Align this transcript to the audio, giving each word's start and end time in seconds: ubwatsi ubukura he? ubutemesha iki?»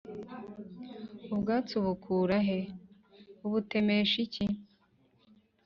ubwatsi 1.33 1.73
ubukura 1.81 2.37
he? 2.47 2.59
ubutemesha 3.45 4.15
iki?» 4.25 4.45